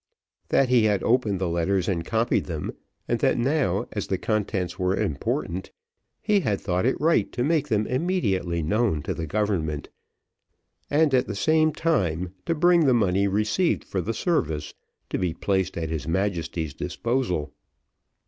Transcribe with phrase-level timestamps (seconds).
[0.49, 2.71] That he had opened the letters and copied them,
[3.07, 5.69] and that now as the contents were important,
[6.23, 9.89] he had thought it right to make them immediately known to the government,
[10.89, 14.73] and at the same time to bring the money received for the service,
[15.11, 17.53] to be placed at his Majesty's disposal.